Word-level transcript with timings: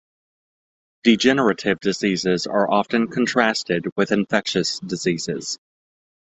Degenerative 1.03 1.79
diseases 1.79 2.47
are 2.47 2.67
often 2.71 3.07
contrasted 3.07 3.85
with 3.95 4.11
infectious 4.11 4.79
diseases. 4.79 5.59